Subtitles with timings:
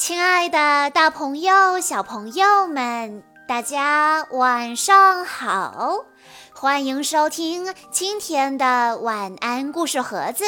[0.00, 6.06] 亲爱的，大朋友、小朋友们，大家晚上好！
[6.54, 10.42] 欢迎收听今天的晚安故事盒子，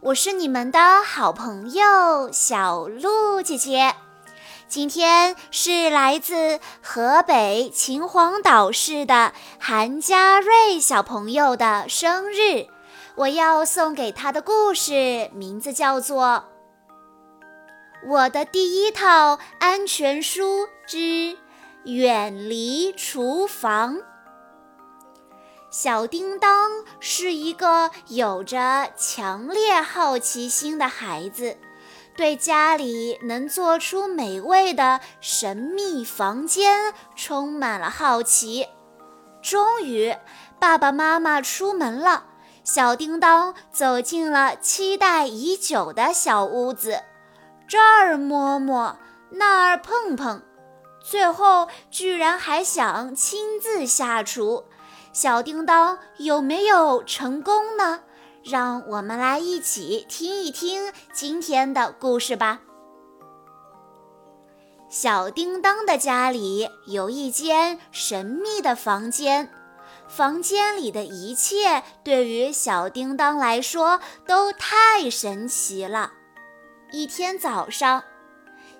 [0.00, 3.94] 我是你们的好朋友小鹿姐姐。
[4.66, 12.66] 今天是来自河北秦皇岛市的韩佳瑞小朋友的生日，
[13.14, 16.55] 我要送给他的故事名字叫做。
[18.04, 21.36] 我的第一套安全书之
[21.84, 23.98] 远离厨房。
[25.70, 26.70] 小叮当
[27.00, 31.56] 是一个有着强烈好奇心的孩子，
[32.16, 38.68] 对家里能做出美味的神秘房间充满了好奇。
[39.42, 40.16] 终于，
[40.58, 42.26] 爸爸妈妈出门了，
[42.64, 47.02] 小叮当走进了期待已久的小屋子。
[47.68, 48.96] 这儿摸摸，
[49.30, 50.42] 那儿碰碰，
[51.00, 54.64] 最后居然还想亲自下厨。
[55.12, 58.00] 小叮当有没有成功呢？
[58.44, 62.60] 让我们来一起听一听今天的故事吧。
[64.88, 69.50] 小叮当的家里有一间神秘的房间，
[70.06, 76.12] 房间里的一切对于小叮当来说都太神奇了。
[76.96, 78.02] 一天早上，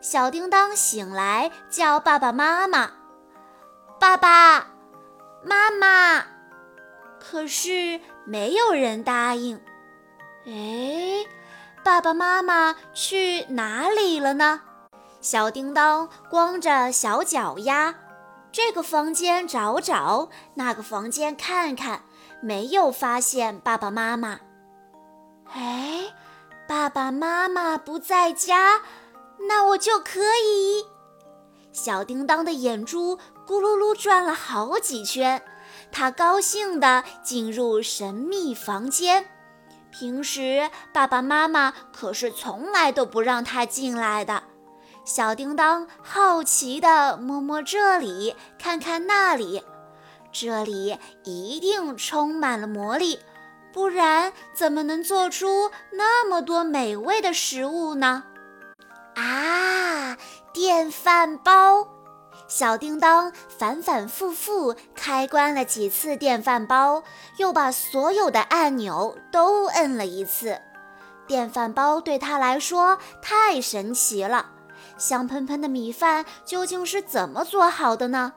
[0.00, 2.92] 小叮当醒来，叫爸爸妈妈
[4.00, 4.68] ：“爸爸
[5.44, 6.24] 妈妈。”
[7.20, 9.60] 可是没有人答应。
[10.46, 11.26] 哎，
[11.84, 14.62] 爸爸妈妈去哪里了呢？
[15.20, 17.96] 小叮当光着小脚丫，
[18.50, 22.00] 这个房间找找，那个房间看看，
[22.40, 24.40] 没有发现爸爸妈妈。
[25.52, 26.14] 哎。
[26.68, 28.80] 爸爸妈妈不在家，
[29.48, 30.84] 那我就可以。
[31.72, 33.16] 小叮当的眼珠
[33.46, 35.42] 咕噜噜转了好几圈，
[35.92, 39.26] 他高兴地进入神秘房间。
[39.90, 44.42] 平时爸爸妈妈可是从来都不让他进来的。
[45.04, 49.62] 小叮当好奇地摸摸这里，看看那里，
[50.32, 53.20] 这里一定充满了魔力。
[53.76, 58.24] 不然怎么能做出那么多美味的食物呢？
[59.14, 60.16] 啊，
[60.54, 61.86] 电饭煲！
[62.48, 67.02] 小叮当反反复复开关了几次电饭煲，
[67.36, 70.58] 又把所有的按钮都摁了一次。
[71.26, 74.52] 电饭煲对他来说太神奇了。
[74.96, 78.32] 香喷喷的米饭究竟是怎么做好的呢？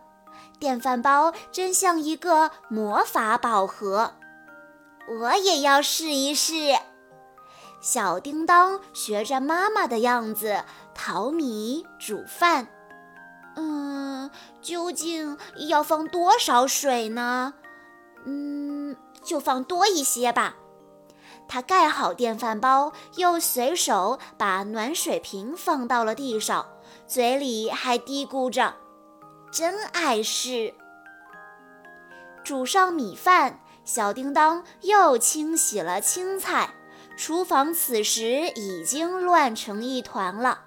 [0.60, 4.16] 电饭煲真像一个魔法宝盒。
[5.10, 6.54] 我也要试一试。
[7.82, 12.68] 小叮当学着妈妈的样子淘米煮饭。
[13.56, 14.30] 嗯，
[14.62, 15.38] 究竟
[15.68, 17.54] 要放多少水呢？
[18.26, 20.56] 嗯，就放多一些吧。
[21.48, 26.68] 他盖好电饭煲，又随手把暖水瓶放到了地上，
[27.08, 28.76] 嘴里还嘀咕着
[29.52, 30.74] ：“真碍事。”
[32.44, 33.62] 煮上米饭。
[33.92, 36.76] 小叮当又清洗了青菜，
[37.18, 40.60] 厨房此时已经乱成一团了。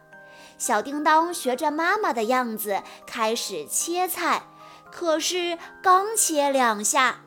[0.58, 4.42] 小叮当学着妈妈的样子开始切菜，
[4.90, 7.20] 可是刚切两下，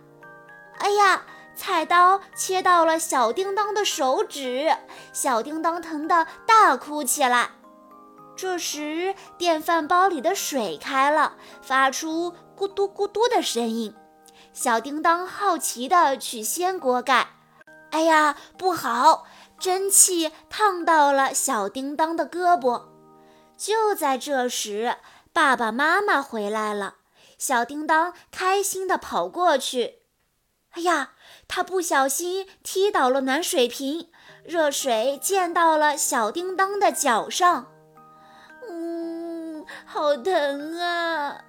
[0.79, 1.23] 哎呀，
[1.55, 4.75] 菜刀切到了小叮当的手指，
[5.13, 7.51] 小叮当疼得大哭起来。
[8.35, 13.95] 这时，电饭煲里的水开了，发出咕嘟咕嘟的声音。
[14.55, 17.27] 小叮当好奇地去掀锅盖，
[17.91, 19.25] 哎呀，不好！
[19.59, 22.83] 蒸汽烫到了小叮当的胳膊。
[23.57, 24.95] 就在这时，
[25.33, 26.95] 爸爸妈妈回来了。
[27.37, 29.99] 小叮当开心地跑过去，
[30.71, 31.11] 哎呀，
[31.49, 34.09] 他不小心踢倒了暖水瓶，
[34.45, 37.67] 热水溅到了小叮当的脚上。
[38.69, 41.43] 嗯，好疼啊！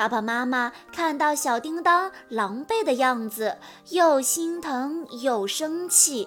[0.00, 3.58] 爸爸妈妈看到小叮当狼狈的样子，
[3.90, 6.26] 又心疼又生气。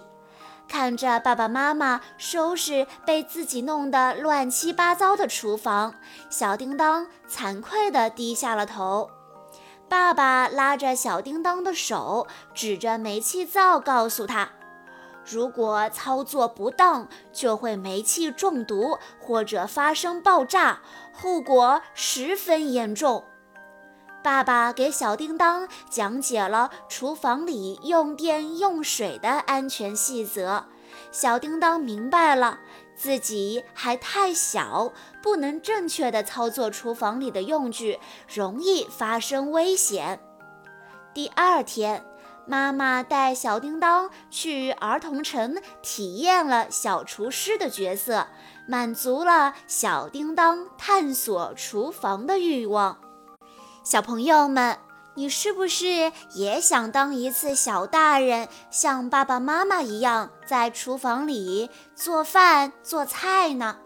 [0.69, 5.95] 看着爸爸妈妈收拾被自己弄得乱七八糟的厨房，
[6.29, 9.09] 小叮当惭愧地低下了头。
[9.89, 14.49] 爸爸拉着小叮当的手，指着煤气灶，告诉他
[15.27, 20.81] ：“如果操作不当，就会煤气中毒或者发生爆炸，
[21.11, 23.23] 后果十分严重。”
[24.23, 30.63] 爸爸给小叮当讲解了厨房里用电用水的安全细则，
[31.11, 32.59] 小叮当明白了，
[32.95, 37.99] 自己还太小，不能正确的操作厨房里的用具，
[38.33, 40.21] 容易发生危险。
[41.13, 42.05] 第二天，
[42.47, 48.27] 妈妈带小叮当去儿童城体验了小厨师的角色，
[48.69, 53.02] 满足了小叮当探索厨房的欲望。
[53.83, 54.77] 小朋友们。
[55.15, 63.77] 你是不是也想当一次小大人，像爸爸妈妈一样在厨房里做饭做菜呢？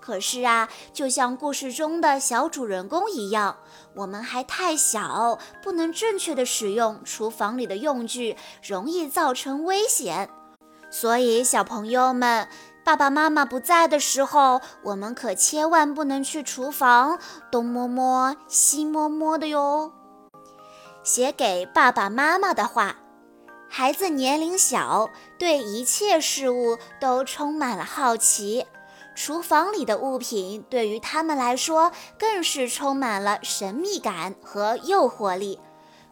[0.00, 3.56] 可是啊，就像故事中的小主人公一样，
[3.94, 10.30] 我们还太小，不能正确的使用厨房里的用具，容易造成危险。
[10.90, 12.48] 所以，小朋友们，
[12.88, 17.18] 爸爸妈妈不在的时候，我们可千万不能去厨房
[17.52, 19.92] 东摸摸西摸摸的哟。
[21.02, 22.96] 写给爸爸妈妈的话：
[23.68, 28.64] 孩子年龄小，对一切事物都充满了好奇，
[29.14, 35.60] 厨房里的物品对于他们来说更是充满了神秘感和诱惑力。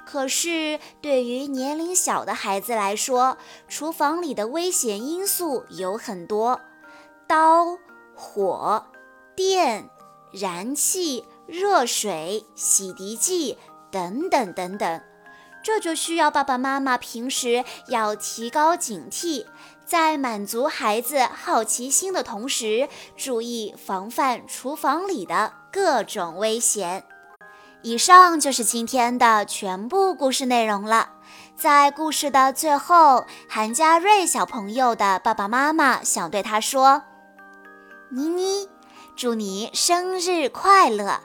[0.07, 3.37] 可是，对于年龄小的孩子来说，
[3.69, 6.61] 厨房里的危险因素有很多：
[7.27, 7.77] 刀、
[8.15, 8.87] 火、
[9.35, 9.91] 电、
[10.33, 13.59] 燃气、热水、洗涤剂。
[13.89, 15.01] 等等等等，
[15.63, 19.47] 这就需要爸爸妈妈平时要提高警惕，
[19.87, 27.05] 在满足孩子好奇心的同时，注意防范厨房里的各种危险。
[27.83, 31.11] 以上就是今天的全部故事内容了。
[31.57, 37.03] 在故事的最后，韩佳瑞小朋友的爸爸妈妈想对他说
[38.11, 38.69] ：“妮妮，
[39.15, 41.21] 祝你生日快乐！”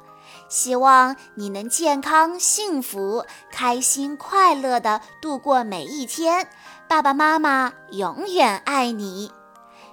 [0.48, 6.48] 希望你能健康、幸福、开心、快乐地度过每一天。
[6.88, 9.32] 爸爸妈妈永远爱你。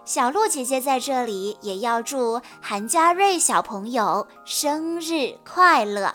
[0.05, 6.15] 小鹿姐姐在这里也要祝韩佳瑞小朋友生日快乐。